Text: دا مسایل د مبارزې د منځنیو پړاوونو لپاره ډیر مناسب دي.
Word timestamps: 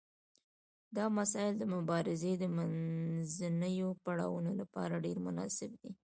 دا 0.95 1.05
مسایل 1.17 1.53
د 1.59 1.63
مبارزې 1.75 2.33
د 2.37 2.43
منځنیو 2.55 3.89
پړاوونو 4.03 4.51
لپاره 4.61 5.01
ډیر 5.05 5.17
مناسب 5.27 5.71
دي. 5.81 5.91